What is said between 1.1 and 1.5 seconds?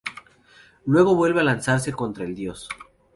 vuelve a